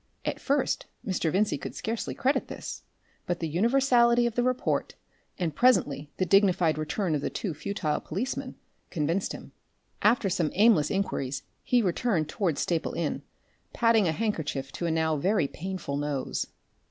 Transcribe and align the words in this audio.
At 0.25 0.39
first 0.41 0.87
Mr. 1.05 1.31
Vincey 1.31 1.59
could 1.59 1.75
scarcely 1.75 2.15
credit 2.15 2.47
this, 2.47 2.81
but 3.27 3.39
the 3.39 3.47
universality 3.47 4.25
of 4.25 4.33
the 4.33 4.41
report, 4.41 4.95
and 5.37 5.55
presently 5.55 6.09
the 6.17 6.25
dignified 6.25 6.79
return 6.79 7.13
of 7.13 7.33
two 7.33 7.53
futile 7.53 7.99
policemen, 7.99 8.55
convinced 8.89 9.31
him. 9.31 9.51
After 10.01 10.27
some 10.27 10.49
aimless 10.55 10.89
inquiries 10.89 11.43
he 11.63 11.83
returned 11.83 12.29
towards 12.29 12.59
Staple 12.61 12.93
Inn, 12.95 13.21
padding 13.73 14.07
a 14.07 14.11
handkerchief 14.11 14.71
to 14.71 14.87
a 14.87 14.91
now 14.91 15.17
very 15.17 15.47
painful 15.47 15.97
nose. 15.97 16.47